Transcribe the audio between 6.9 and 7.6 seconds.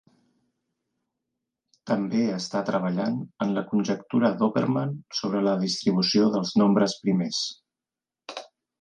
primers.